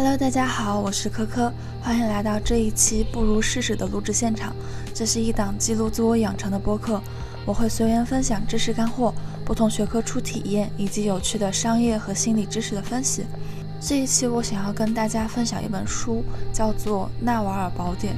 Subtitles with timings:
[0.00, 4.54] Hello，大家好，我是科科，欢迎来到这一期不如试试的录制现场。
[4.94, 7.02] 这是一档记录自我养成的播客，
[7.44, 9.12] 我会随缘分享知识干货、
[9.44, 13.26] 不同学科初体验以及有趣的商业和心理知识的分析。
[13.80, 18.14] 这一期我想要跟大家分享一本书，叫做《纳瓦尔宝典》。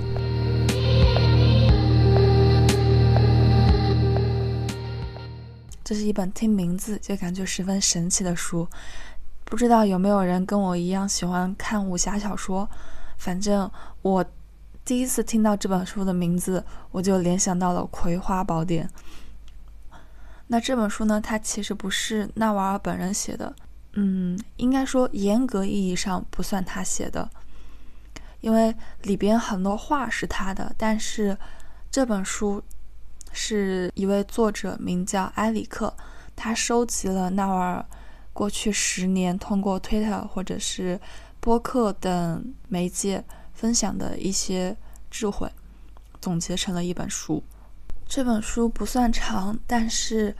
[5.82, 8.68] 这是一本听名字就感觉十分神奇的书。
[9.50, 12.68] 不知道有没有人跟我一样喜欢看武侠小说？
[13.18, 13.68] 反正
[14.00, 14.24] 我
[14.84, 18.88] 第一次听到这本书的名字，我就联想到了《葵花宝典》。
[20.46, 23.52] 那这本书呢，它其实不是纳瓦尔本人写的，
[23.94, 27.28] 嗯，应该说严格意义上不算他写的，
[28.40, 30.72] 因为里边很多话是他的。
[30.78, 31.36] 但是
[31.90, 32.62] 这本书
[33.32, 35.92] 是一位作者名叫埃里克，
[36.36, 37.84] 他收集了纳瓦尔。
[38.40, 40.98] 过去十年，通过 Twitter 或者是
[41.40, 44.74] 播客等媒介分享的一些
[45.10, 45.46] 智慧，
[46.22, 47.42] 总结成了一本书。
[48.08, 50.34] 这本书不算长，但是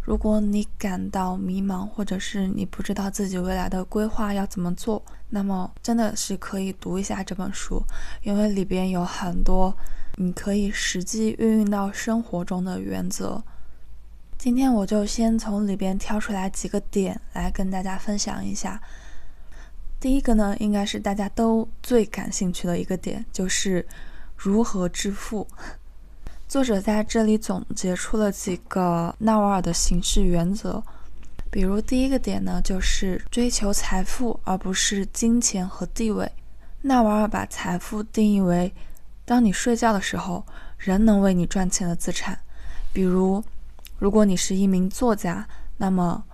[0.00, 7.84] 如果你感到迷茫，或者是你不知道自己未来的规划要怎么做，那么真的是可以读一下这本书，
[8.22, 9.76] 因为里边有很多
[10.16, 13.44] 你可以实际运用到生活中的原则。
[14.42, 18.82] 今天我就先从里边挑出来几个点来跟大家分享一下。
[20.00, 23.86] 第一个呢，应该是大家都最感兴趣的一个点，就是
[24.36, 25.46] 如何致富。
[26.48, 30.82] 作者在这里总结出了几个纳瓦尔的行事原则，
[31.48, 36.28] 比如第一个点呢，就是追求财富而不是金钱和地位。
[36.80, 38.74] 纳瓦尔把财富定义为，
[39.24, 40.44] 当你睡觉的时候，
[40.78, 42.36] 人能为你赚钱的资产，
[42.92, 43.40] 比如。
[44.02, 46.24] 如果你是一名作家，那么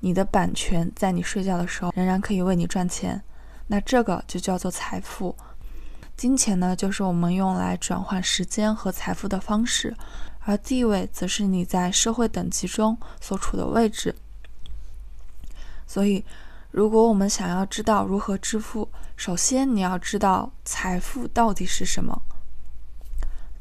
[0.00, 3.22] 你的版权在你睡觉的时候仍然可以为你赚钱，
[3.66, 5.36] 那这个就叫做财富。
[6.16, 9.94] 金钱呢，就是我们用来转换时间和财富的方式，
[10.46, 14.14] 而地位则是你在社会等级中所处的位置。
[15.86, 16.24] 所以，
[16.70, 18.88] 如果我们想要知道如何致富，
[19.18, 22.22] 首先你要知道财富到底是什么。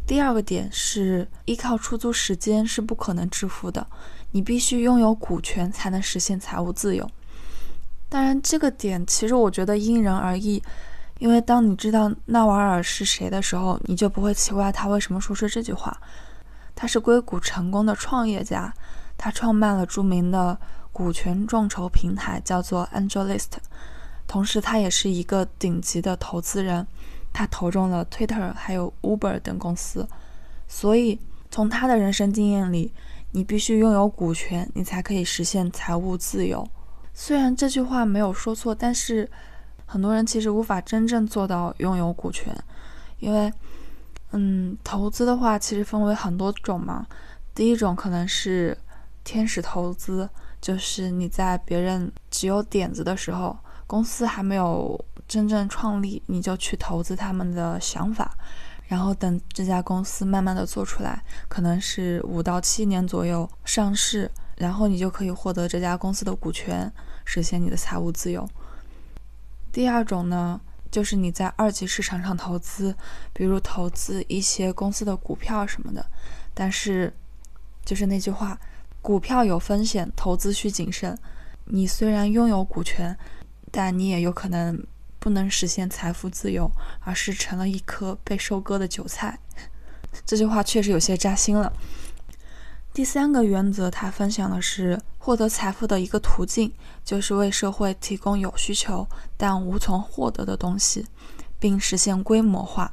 [0.08, 3.86] 第二个点是依靠出租时间是不可能致富的，
[4.32, 7.08] 你必须拥有股权才能实现财务自由。
[8.08, 10.64] 当然，这个点其实我觉得因人而异，
[11.20, 15.96] 因为当你知道纳瓦尔是谁的时候，你就不会奇怪他为什么说出这句话。
[16.74, 18.74] 他是硅谷成功的创业家，
[19.18, 20.58] 他创办了著名的
[20.94, 23.52] 股权众筹平台，叫做 AngelList，
[24.26, 26.88] 同时他也是一个顶级的投资人。
[27.38, 30.08] 他投中了 Twitter 还有 Uber 等公司，
[30.68, 31.20] 所以
[31.52, 32.92] 从他的人生经验里，
[33.30, 36.68] 你必须拥有股权，你才可以实现财务自由。
[37.14, 39.30] 虽然这句话没有说错，但是
[39.86, 42.52] 很多人其实无法真正做到拥有股权，
[43.20, 43.54] 因为，
[44.32, 47.06] 嗯，投资的话其实分为很多种嘛。
[47.54, 48.76] 第一种可能是
[49.24, 50.28] 天使投资，
[50.60, 53.56] 就是你在别人只有点子的时候，
[53.86, 55.00] 公司还没有。
[55.28, 58.38] 真正创立，你就去投资他们的想法，
[58.86, 66.90] 然后等这家公司慢慢的做出来，可能是五到七年左右上市，然后你就可以获得这家公司的股权，
[67.26, 68.48] 实现你的财务自由。
[69.72, 72.96] 第二种呢，就是你在二级市场上投资，
[73.34, 76.06] 比如投资一些公司的股票什么的，
[76.54, 77.14] 但是
[77.84, 78.58] 就是那句话，
[79.02, 81.20] 股票有风险，投资需谨慎。
[81.66, 83.18] 你虽然拥有股权，
[83.70, 84.82] 但你也有可能。
[85.20, 89.40] 不能实现财富自由，而是成了一颗被收割的韭菜。
[90.26, 91.72] 这句话确实有些扎心了。
[92.94, 96.74] 第三个原则，他分享的是获得财富的一个途径，
[97.06, 101.06] 就是为社会提供有需求但无从获得的东西，
[101.60, 102.92] 并实现规模化。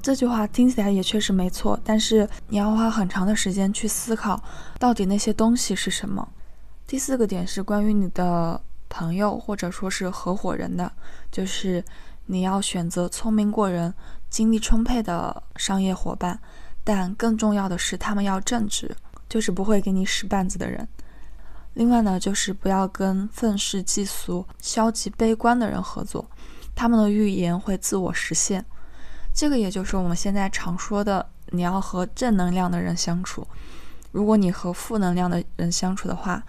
[0.00, 4.42] 这句话听起来也确实没错，但是你要花很长的时间去思考，
[4.78, 6.26] 到底那些东西是什么。
[6.86, 8.60] 第四个点是关于你的。
[8.88, 10.90] 朋友或者说是合伙人的，
[11.30, 11.84] 就是
[12.26, 13.92] 你要选择聪明过人、
[14.30, 16.40] 精力充沛的商业伙伴，
[16.82, 18.94] 但更重要的是他们要正直，
[19.28, 20.86] 就是不会给你使绊子的人。
[21.74, 26.24] 另外呢，就是不要跟愤世嫉俗、消极悲观的人合作，
[26.74, 28.64] 他们的预言会自我实现。
[29.34, 33.44] 这个也就是我们现在常说的，你要和正能量的人相处。
[34.12, 36.40] 如果你和负能量的人相处的话，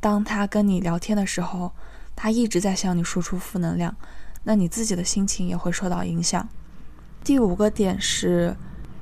[0.00, 1.72] 当他跟你聊天的时候，
[2.16, 3.94] 他一直在向你输出负能量，
[4.44, 6.48] 那你自己的心情也会受到影响。
[7.22, 8.56] 第五个点是，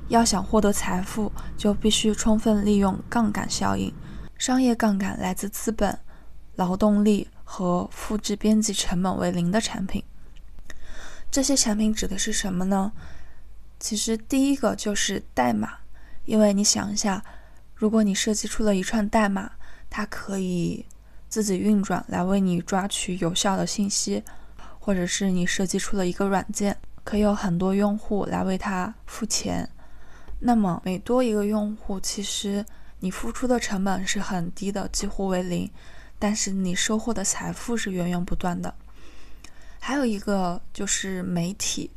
[0.09, 3.93] 要想获得财富，就必须充分利用杠杆效应。
[4.37, 5.97] 商业杠杆来自资本、
[6.55, 10.03] 劳动力和复制边际成本为零的产品。
[11.31, 12.91] 这些产品指的是什么呢？
[13.79, 15.77] 其实第一个就是代码，
[16.25, 17.23] 因为你想一下，
[17.75, 19.51] 如果你设计出了一串代码，
[19.89, 20.85] 它可以
[21.27, 24.23] 自己运转来为你抓取有效的信息，
[24.79, 29.69] 或者是你设计出了一个软件，可以有很多用户来为它付钱，
[30.39, 32.65] 那么每多一个用户，其实
[32.99, 35.69] 你付出的成本是很低的，几乎为零，
[36.17, 38.73] 但是你收获的财富是源源不断的。
[39.79, 41.91] 还有一个就是媒体。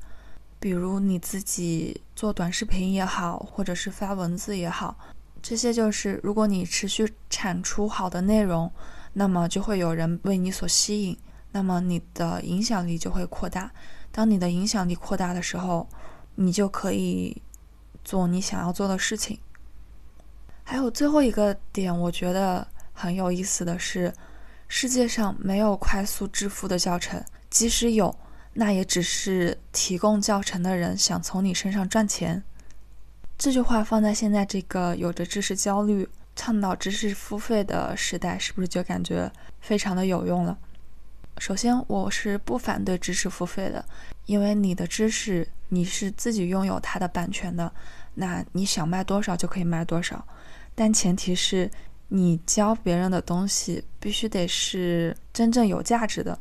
[0.61, 4.97] 比如你自己做短视频也好，或者是发文字也好，
[5.43, 8.73] 这些就是如果你持续产出好的内容，
[9.13, 11.19] 那么就会有人为你所吸引，
[11.51, 13.71] 那么你的影响力就会扩大。
[14.13, 15.89] 当你的影响力扩大的时候，
[16.37, 17.43] 你就可以
[18.05, 19.39] 做你想要做的事情。
[20.63, 24.15] 还有最后一个点，我觉得很有意思的是，
[24.69, 28.17] 世界上没有快速致富的教程，即使有。
[28.55, 32.45] 那也只是提供教程的人想从你身上赚钱。
[33.43, 39.29] 这句话放在现在这个有着知识焦虑、倡导知识付费的时代，是不是就感觉
[39.61, 40.57] 非常的有用了？
[41.39, 43.85] 首先，我是不反对知识付费的，
[44.27, 47.73] 因为你的知识你是自己拥有它的版权的，
[48.15, 50.25] 那你想卖多少就可以卖多少。
[50.77, 51.69] 但前提是
[52.07, 56.39] 你教别人的东西必须得是真正有价值的。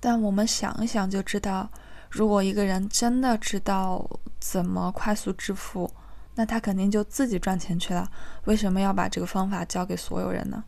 [0.00, 1.70] 但我们想一想就知道，
[2.08, 4.08] 如果一个人真的知道
[4.40, 5.92] 怎么快速致富，
[6.34, 8.10] 那他肯定就自己赚钱去了。
[8.44, 10.64] 为什么要把这个方法教给所有人呢？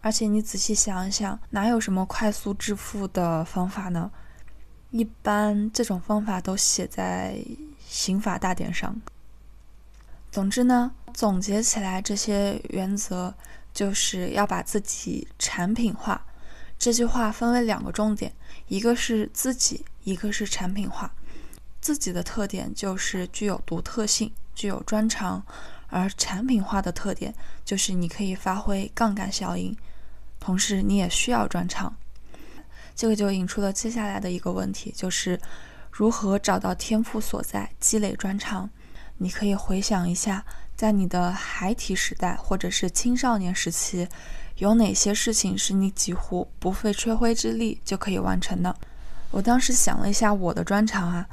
[0.00, 4.10] 而且你仔细想一想，哪有什么快速致富的方法呢？
[4.90, 7.36] 一般这种方法都写在
[7.86, 9.00] 刑法大典上。
[10.30, 13.34] 总之呢，总结起来这些原则，
[13.74, 16.24] 就是要把自己产品化。
[16.78, 18.32] 这句话分为两个重点，
[18.68, 21.12] 一个是自己，一个是产品化。
[21.80, 25.40] 自己的特点就是具有独特性，具有专长；
[25.86, 27.32] 而产品化的特点
[27.64, 29.76] 就是你可以发挥杠杆效应，
[30.40, 31.94] 同时你也需要专长。
[32.96, 35.40] 这个就引出了接下来的一个问题，就是
[35.92, 38.68] 如何找到天赋所在，积累专长。
[39.18, 40.44] 你可以回想一下，
[40.74, 44.08] 在你的孩提时代或者是青少年时期。
[44.56, 48.74] 有哪些事情是你几乎不费吹灰之力就可以完成的？
[49.30, 51.28] 我当时想了一下我的专长啊，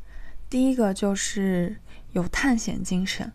[0.47, 1.75] 第一个就是
[2.15, 3.29] 有探险精神，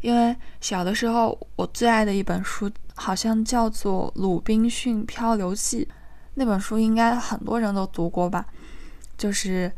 [0.00, 5.84] 因为小的时候我最爱的一本书好像叫做《鲁滨逊漂流记》，
[6.34, 8.46] 那本书应该很多人都读过吧？
[9.18, 9.70] 就是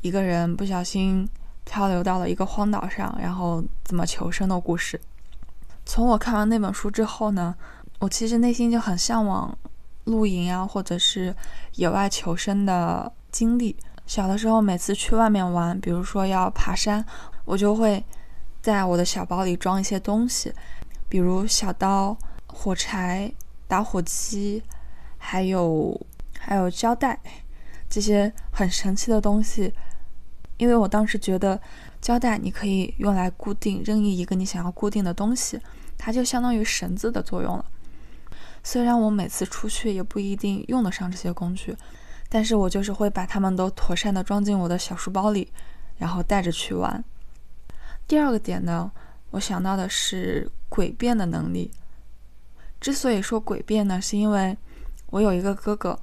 [0.00, 1.26] 一个人不小心
[1.64, 5.00] 漂流到了一个荒岛上，然后怎么求生的故事。
[5.86, 7.54] 从我看完那本书之后呢？
[8.00, 9.56] 我其实内心就很向往
[10.04, 11.32] 露营啊，或者是
[11.74, 13.76] 野外求生的经历。
[14.06, 17.04] 小的时候，每次去外面玩，比如说要爬山，
[17.44, 18.04] 我就会
[18.62, 20.52] 在我的小包里装一些东西，
[21.08, 22.16] 比如小刀、
[22.46, 23.32] 火柴、
[23.66, 24.62] 打火机，
[25.18, 25.98] 还有
[26.38, 27.18] 还有胶带，
[27.88, 29.72] 这些很神奇的东西。
[30.58, 31.58] 因为我当时觉得
[32.02, 35.58] 胶带你可以用来固定任意一个你想要固定的东西，
[35.96, 37.64] 它就相当于绳子的作用了。
[38.62, 41.74] 虽然我每次出去也不一定用得上这些工具，
[42.28, 45.50] 但是我就是会把它们都妥善的装进我的小书包里，
[45.96, 47.02] 然后带着去玩。
[48.10, 48.90] 第二个点呢，
[49.30, 51.70] 我想到的是诡辩的能力。
[52.80, 54.58] 之所以说诡辩呢，是因为
[55.10, 55.96] 我有一个哥哥，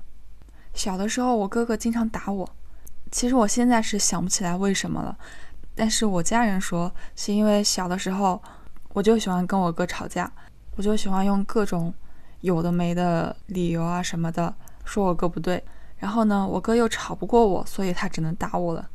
[0.73, 2.49] 小的时候我哥哥经常打我，
[3.11, 5.17] 其实我现在是想不起来为什么了，
[5.75, 8.41] 但是我家人说是因为小的时候
[8.93, 10.31] 我就喜欢跟我哥吵架，
[10.77, 11.93] 我就喜欢用各种。
[12.39, 15.61] 有的没的理由啊什么的，说我哥不对，
[15.97, 18.89] 然后呢，我哥又吵不过我，所以他只能打我了。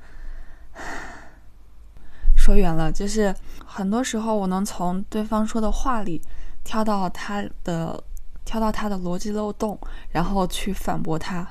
[2.42, 3.32] 说远了，就是
[3.64, 6.20] 很多时候我能从对方说的话里
[6.64, 8.02] 挑到他的，
[8.44, 9.78] 挑到他的逻辑漏洞，
[10.10, 11.46] 然后去反驳他。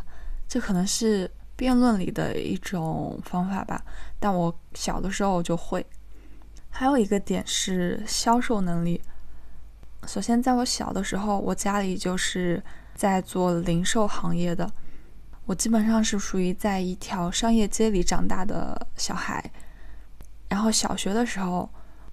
[0.49, 3.81] 这可能是辩论里的一种方法吧，
[4.19, 5.85] 但我小的时候就会。
[6.69, 9.01] 还有一个点是销售能力。
[10.05, 12.61] 首先，在我小的时候，我家里就是
[12.93, 14.69] 在做零售行业的，
[15.45, 19.49] 我基本上是属于在一条商业街里长大的小孩。
[20.51, 21.69] 然后小学的时候，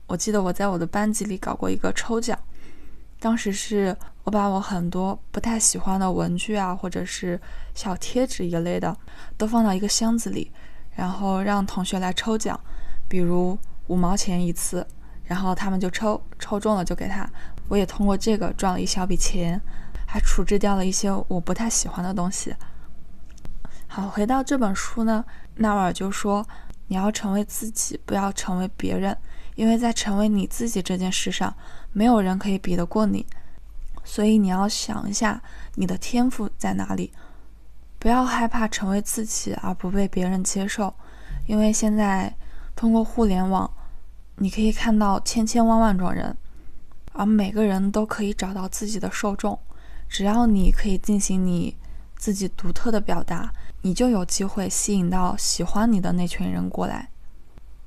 [0.06, 2.38] 我记得我在我的班级里搞过一个抽奖，
[3.18, 7.40] 当时是我把我很多不太喜欢的文具啊，或者是
[7.74, 8.96] 小贴纸一类的，
[9.36, 10.52] 都放到一个箱子里，
[10.94, 12.58] 然后让同学来抽奖，
[13.08, 14.86] 比如五毛钱一次，
[15.24, 17.28] 然后他们就抽，抽中了就给他。
[17.66, 19.60] 我也通过这个赚了一小笔钱，
[20.06, 22.54] 还处置掉了一些我不太喜欢的东西。
[23.88, 25.24] 好，回到这本书呢，
[25.56, 26.46] 纳瓦尔就说，
[26.88, 29.16] 你要成为自己，不要成为别人，
[29.54, 31.54] 因为在成为你自己这件事上，
[31.92, 33.24] 没有人可以比得过你。
[34.04, 35.40] 所以你要想一下，
[35.74, 37.12] 你的天赋在哪里？
[37.98, 40.94] 不要害怕成为自己而不被别人接受，
[41.46, 42.34] 因为现在
[42.74, 43.70] 通过互联网，
[44.36, 46.36] 你可以看到千千万万种人，
[47.12, 49.58] 而每个人都可以找到自己的受众。
[50.08, 51.76] 只要你可以进行你
[52.16, 57.10] 自己独特的表达，你就有机会吸引到喜欢你的那群人过来，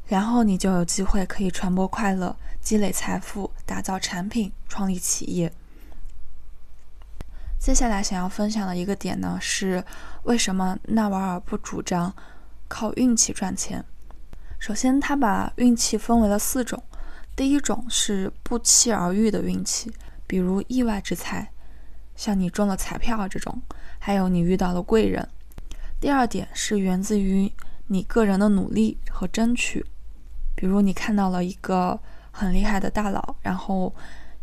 [0.08, 5.52] 然后你就有机会可以传播快乐、积累财富、打造产品、创立企业。
[7.60, 9.84] 接下来想要分享的一个点呢，是
[10.24, 12.14] 为什么纳瓦尔不主张
[12.68, 13.86] 靠运气赚钱？
[14.58, 16.82] 首先，他把运气分为了四种，
[17.36, 19.92] 第一种是不期而遇的运气，
[20.26, 21.52] 比如意外之财，
[22.16, 23.62] 像你中了彩票这种，
[24.00, 25.28] 还有你遇到了贵人。
[26.02, 27.50] 第二点是源自于
[27.88, 29.86] 你个人的努力和争取，
[30.54, 31.98] 比如你看到了一个
[32.32, 33.96] 很厉害的大佬，然后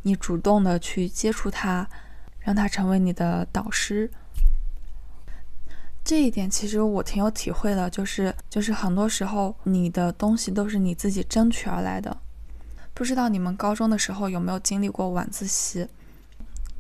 [0.03, 1.87] 你主动的去接触他。
[2.41, 4.11] 让他成为你的导师，
[6.03, 12.17] 这一点其实我挺有体会的，就是就是很多时候你的东西都是你自己争取而来的。
[12.95, 15.87] 不知道你们高中的时候有没有经历过晚自习？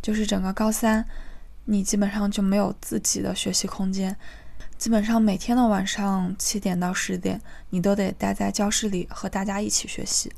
[0.01, 1.05] 就是整个高三，
[1.67, 4.17] 你基本上就没有自己的学习空间，
[4.79, 10.33] 基本上每天的晚上七点到十点，你都得待在教室里和大家一起学习。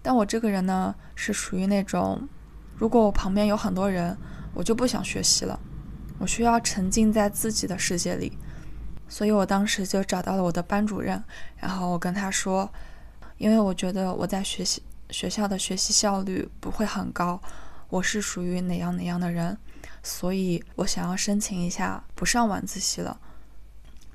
[0.00, 2.28] 但我这个人呢，是属于那种，
[2.76, 4.16] 如果我旁边有很多人。
[4.52, 5.60] 我就不想学习了，
[6.18, 8.36] 我需要沉浸在自己的世界里，
[9.08, 11.22] 所以我当时就找到了我的班主任，
[11.56, 12.68] 然后我跟他说，
[13.38, 17.40] 因为我觉得我在学习学校的学习效率不会很高，
[17.90, 19.56] 我是属于哪样哪样的人，
[20.02, 23.20] 所以我想要申请一下不上晚自习了。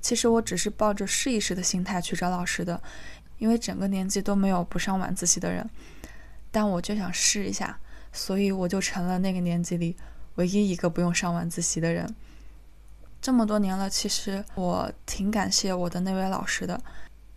[0.05, 2.79] 其实我只是抱着试一试的心态去找老师的，
[3.39, 5.67] 因为整个年级都没有不上晚自习的人，
[6.51, 7.79] 但我就想试一下，
[8.13, 9.97] 所以我就成了那个年级里。
[10.35, 12.07] 唯一一个不用上晚自习的人，
[13.19, 16.79] 这么多年了，其实我挺感谢我的那位老师的，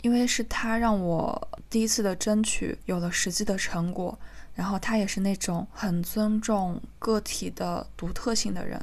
[0.02, 4.18] 因为是他让我第一次的争取有了实际的成果，
[4.52, 8.78] 然后他也是那种很尊重个体的独特性的人。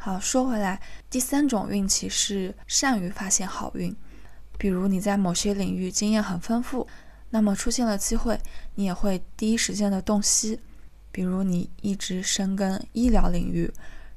[0.00, 3.94] 好，说回来，第三种运气是善于发现好运，
[4.56, 6.86] 比如你在某些领域经验很丰富，
[7.30, 8.40] 那么出现了机会，
[8.76, 10.60] 你也会第一时间的洞悉。
[11.10, 13.68] 比如你一直深耕医疗领域，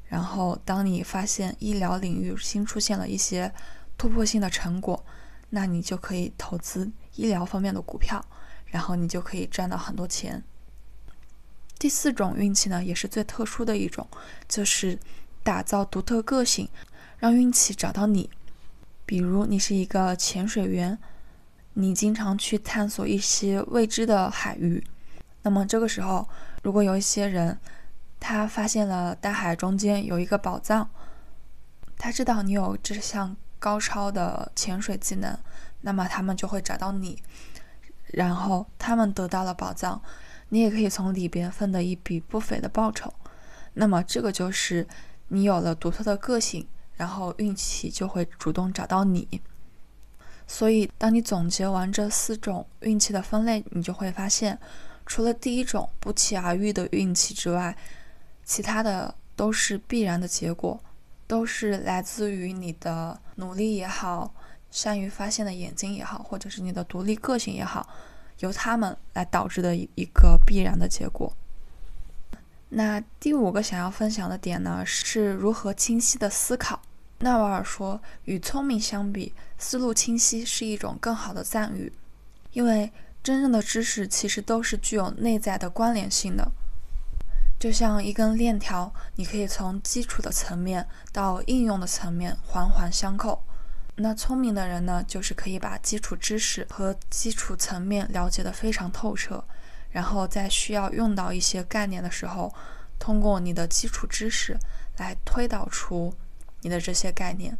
[0.06, 3.52] 然后当你发现医疗领域新出现了一些
[3.98, 5.04] 突破性的成果，
[5.50, 8.24] 那你就可以投资医疗方面的股票，
[8.68, 10.44] 然后你就可以赚到很多钱。
[11.80, 14.08] 第四种运气呢，也是最特殊的一种，
[14.48, 15.00] 就是
[15.44, 16.68] 打造独特个性，
[17.20, 18.30] 让运气找到你。
[19.06, 20.98] 比如你是一个潜水员，
[21.74, 24.84] 你经常去探索一些未知的海域，
[25.42, 26.28] 那么这个时候。
[26.64, 27.58] 如果有一些人，
[28.20, 30.88] 他发现了大海中间有一个宝藏，
[31.98, 35.36] 他知道你有这项高超的潜水技能，
[35.82, 37.20] 那么他们就会找到你，
[38.06, 40.00] 然后他们得到了宝藏，
[40.50, 43.12] 你也可以从里边分得一笔不菲的报酬。
[43.74, 44.88] 那么这个就是
[45.34, 49.42] 你有了独特的个性，然后运气就会主动找到你。
[50.46, 54.60] 所以，当你总结完这四种运气的分类，你就会发现。
[55.04, 57.76] 除了第一种不期而遇的运气之外，
[58.46, 60.80] 其他的都是必然的结果，
[61.28, 64.34] 都是来自于你的努力也好，
[64.70, 67.90] 善于发现的眼睛也好，或者是你的独立个性也好，
[68.40, 71.34] 由他们来导致的一一个必然的结果。
[72.72, 76.82] 那第五个想要分享的点呢，是如何清晰的思考。
[77.20, 81.94] 纳瓦尔说，与聪明相比，思路清晰是一种更好的赞誉，
[82.52, 82.92] 因为。
[83.24, 86.52] 真正的知识其实都是具有内在的关联性的，
[87.60, 93.44] 就像一根链条，你可以从基础的层面到应用的层面环环相扣。
[93.98, 99.44] 那聪明的人呢，就是可以把基础知识和基础层面了解得非常透彻，
[99.92, 102.54] 然后在需要用到一些概念的时候，
[102.98, 104.58] 通过你的基础知识
[104.98, 106.14] 来推导出
[106.62, 107.58] 你的这些概念。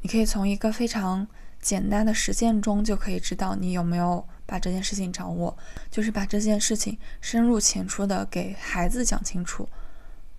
[0.00, 1.26] 你可以从一个非常
[1.60, 4.26] 简单的实践中就可以知道你有没有。
[4.44, 5.56] 把这件事情掌握，
[5.90, 9.66] 就是把这件事情深入浅出的给孩子讲清楚。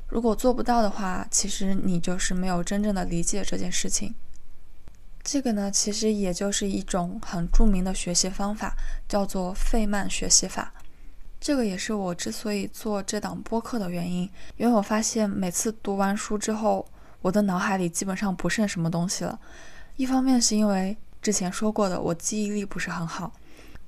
[0.08, 4.14] 如果做不到的话，其实你就是没有真正的理解这件事情。
[5.24, 8.76] 这个呢，其实也就是一种很著名的学习方法，
[9.08, 10.72] 叫做费曼学习法。
[11.44, 14.22] 这个也是我之所以做这档播客的原因，
[14.56, 16.88] 因为我发现每次读完书之后，
[17.22, 19.38] 我的脑海里基本上不剩什么东西了。
[19.98, 23.30] 一方面是因为之前说过的，我记忆力不是很好。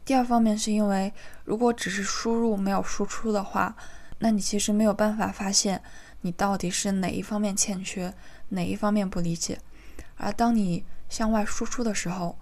[0.04, 1.14] 第二方面是因为，
[1.46, 3.74] 如果只是输入没有输出的话，
[4.20, 5.82] 那你其实没有办法发现
[6.20, 8.14] 你到底是哪一方面欠缺，
[8.50, 9.58] 哪一方面不理解。
[10.18, 12.38] 而当你向外输出的时候，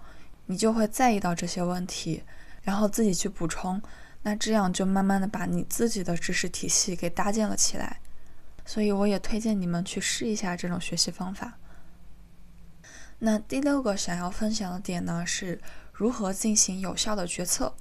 [0.46, 2.24] 你就会在意到这些问题，
[2.62, 3.80] 然后自己去补充。
[4.24, 8.00] 那这样就慢慢的把你自己的知识体系给搭建了起来。
[8.66, 11.52] 所以我也推荐你们去试一下这种学习方法。
[13.18, 15.60] 那第六个想要分享的点呢，是
[15.92, 17.74] 如何进行有效的决策。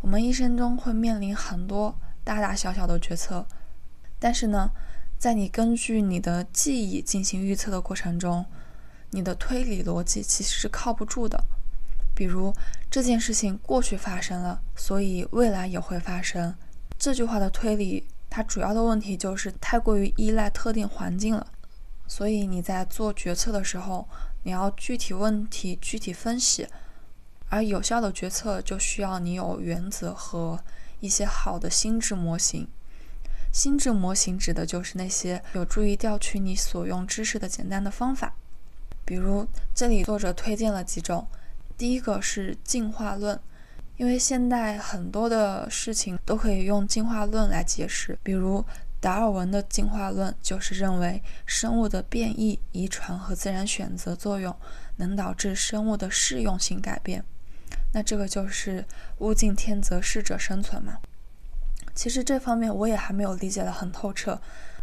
[0.00, 3.46] 我们一生中会面临很多大大小小的决策，
[4.18, 4.70] 但是呢，
[5.18, 8.46] 在你根据你的记忆进行预测的过程中，
[9.10, 11.44] 你的推理逻辑其实是靠不住的。
[12.14, 12.52] 比如
[12.90, 16.54] 这件事情过去发生了，所以未来也会发生。
[16.98, 21.46] 这句话的推理，它主要的问题就是太过于依赖特定环境了。
[22.06, 24.06] 所以你在做决策的时候，
[24.42, 26.66] 你要具体问题具体分析，
[27.48, 30.60] 而有效的决策就需要你有原则和
[31.00, 32.68] 一些好的心智模型。
[33.52, 38.34] 心智模型指的就是那些有助于调取你所用知识的简单的方法。
[39.04, 41.26] 比如这里作者推荐了几种，
[41.82, 43.36] 第一个是进化论，
[43.96, 48.64] 因为现代很多的事情都可以用进化论来解释，比如。
[49.00, 54.56] 达尔文的进化论就是认为生物的变异、遗传和自然选择作用
[54.94, 57.24] 能导致生物的适用性改变。
[57.92, 58.84] 那这个就是
[59.18, 60.98] 物竞天择，适者生存嘛。
[61.96, 64.40] 其实这方面我也还没有理解的很透彻，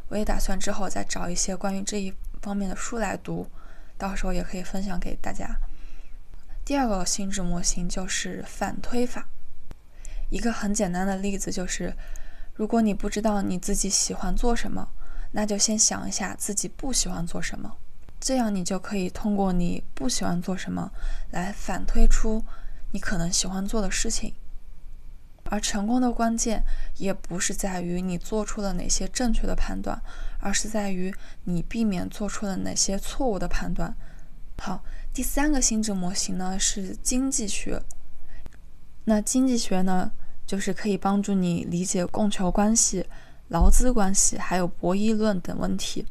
[0.09, 3.47] 我也打算之后再找一些关于这一方面的书来读，
[3.97, 5.49] 到时候也可以分享给大家。
[6.69, 9.27] 第二个心智模型就是反推法，
[10.29, 11.95] 一个很简单的例子就是。
[12.53, 14.87] 如果你不知道你自己喜欢做什么，
[15.31, 17.75] 那就先想一下自己不喜欢做什么，
[18.19, 20.91] 这样你就可以通过你不喜欢做什么
[21.31, 22.45] 来反推出
[22.91, 24.35] 你可能喜欢做的事情。
[25.45, 26.61] 而成功的关键
[26.97, 29.99] 也不是在于你做出了哪些正确的判断，
[30.39, 31.11] 而是在于
[31.45, 33.95] 你避免做出了哪些错误的判断。
[34.59, 37.81] 好，第三个心智模型呢是经济学。
[39.05, 40.11] 那经济学呢？
[40.45, 43.05] 就是可以帮助你理解供求关系、
[43.49, 46.03] 劳资关系，还有博弈论等问题。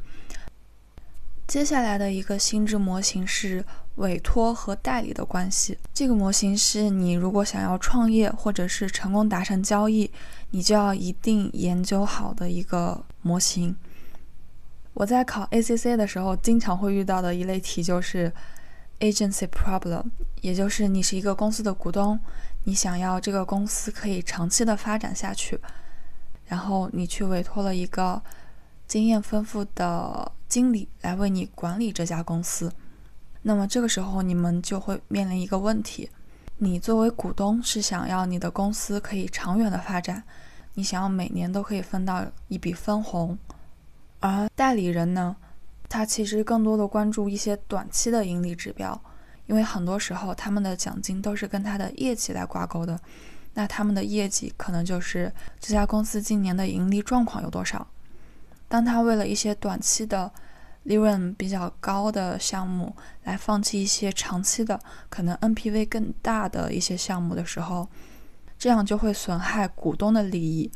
[1.48, 3.64] 接下来的一个心智模型是
[3.96, 5.76] 委托和代理的关系。
[5.92, 10.08] 这个模型是你如果想要创业或者是成功达成交易，
[10.50, 13.74] 你就要一定研究好的一个模型。
[14.94, 18.32] 我在考 ACC 的时候，经常会遇到的一类题就是
[19.00, 20.04] agency problem，
[20.40, 22.18] 也就是你是一个公司的股东。
[22.64, 25.58] 你想要这个公司可以长期的发展下去，
[26.46, 28.20] 然后你去委托了一个
[28.86, 32.70] 经验丰富的经理来为你管理这家公司，
[33.42, 36.10] 那么这个时候你们就会面临一个问题：
[36.58, 40.22] 你作为股东是想要你的公司可以长远的发展，
[40.74, 43.38] 你想要每年都可以分到一笔分红，
[44.20, 45.36] 而代理人呢，
[45.88, 49.00] 他其实更多的关注一些短期的盈利指标。
[49.46, 53.00] 因为很多时候，他们的奖金都是跟他的业绩来挂钩的，
[53.54, 57.86] 那他们的业绩可能就是这家公司今年的盈利状况有多少。
[58.68, 60.30] 当他为了一些短期的
[60.82, 67.88] 利润比较高的项目来放弃一些长期的可能 NPV 更大的一些项目的时候，
[68.58, 70.70] 这样就会损害股东的利益。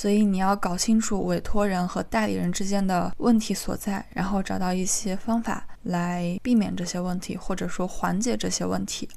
[0.00, 9.08] 所以你要搞清楚委托人和代理人之间的问题所在，然后找到一些方法来避免这些问题，或者说缓解这些问题。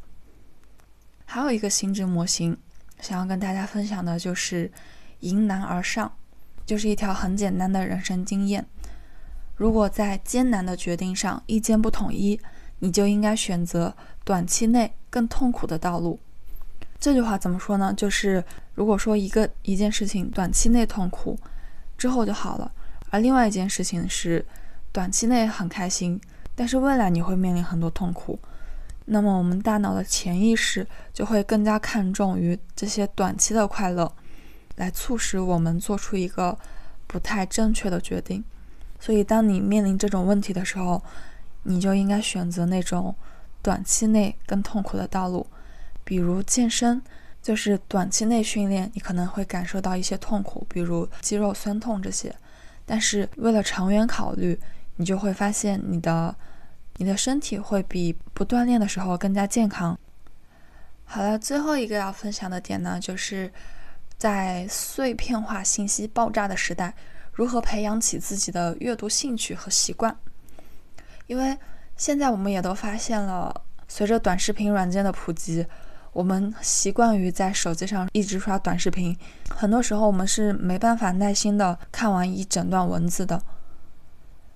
[1.23, 2.57] 还有一个心智模型，
[2.99, 4.71] 想要跟大家分享的就是
[5.19, 6.11] 迎难而上，
[6.65, 8.65] 就是一条很简单的人生经验。
[9.55, 12.41] 如果在艰难的决定上意见不统一，
[12.79, 16.19] 你就应该选择短期内更痛苦的道路。
[17.01, 17.91] 这句话怎么说呢？
[17.97, 18.43] 就是
[18.75, 21.35] 如果说一个一件事情短期内痛苦，
[21.97, 22.71] 之后就好了，
[23.09, 24.45] 而另外一件事情是
[24.91, 26.21] 短期内很开心，
[26.53, 28.37] 但是未来你会面临很多痛苦，
[29.05, 34.13] 那么我们大脑的潜意识就会更加看重于这些短期的快乐，
[34.75, 36.55] 来促使我们做出一个
[37.07, 38.43] 不太正确的决定。
[38.99, 41.03] 所以，当你面临这种问题的时候，
[41.63, 43.15] 你就应该选择那种
[43.63, 45.47] 短期内更痛苦的道路。
[46.11, 47.01] 比如健身，
[47.41, 52.35] 就是短期内训练，你可能会感受到一些痛苦，比如肌肉酸痛这些。
[52.85, 54.59] 但是为了长远考虑，
[54.97, 56.35] 你就会发现你的
[56.97, 59.97] 你的身体会比不锻炼的时候更加健康。
[61.05, 63.49] 好了，最后一个要分享的点呢，就是
[64.17, 66.93] 在碎片化信息爆炸的时代，
[67.31, 70.13] 如何培养起自己的阅读兴趣和习惯？
[71.27, 71.57] 因为
[71.95, 73.61] 现在我们也都发现了。
[73.93, 75.65] 随着短视频软件的普及，
[76.13, 79.17] 我们习惯于在手机上一直刷短视频，
[79.49, 83.41] 很多时候我们是没办法耐心的看完一整段文字的。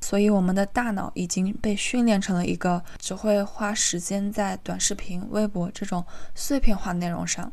[0.01, 7.51] 所以，我们的大脑已经被训练成了一个只会花时间在短视频、微博这种碎片化内容上。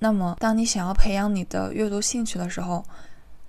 [0.00, 2.84] 那么，当你想要培养你的阅读兴趣的时候，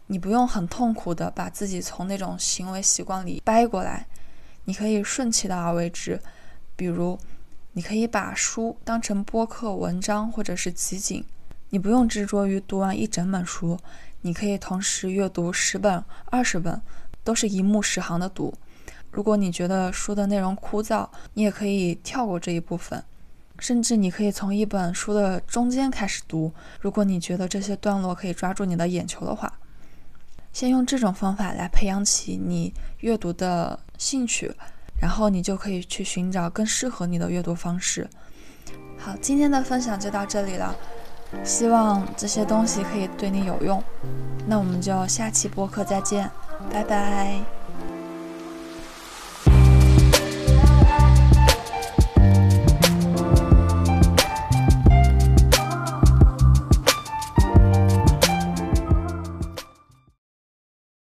[0.08, 4.06] 你不用很痛苦的把自己从那种行为习惯里掰过来，
[4.66, 6.20] 你可以顺其道而为之。
[6.76, 7.18] 比如，
[7.74, 11.24] 你可以把书当成播客、文章或者是集锦，
[11.70, 13.78] 你不用执着于读完一整本书，
[14.22, 16.82] 你可以同时阅读十本、二十本。
[17.22, 18.52] 都是一目十行的读。
[19.12, 23.04] 如果你觉得书的内容枯燥，你也可以跳过这一部分，
[23.60, 26.52] 甚至你可以从一本书的中间开始读。
[26.80, 29.60] 如果你觉得这些段落可以抓住你的眼球的话，
[30.54, 34.52] 先用这种方法来培养起你阅读的兴趣，
[35.02, 38.10] 然后你就可以去寻找更适合你的阅读方式。
[38.98, 40.76] 好，今天的分享就到这里了，
[41.44, 43.82] 希望这些东西可以对你有用。
[44.46, 46.30] 那我们就下期播客再见。
[46.72, 47.59] 拜拜。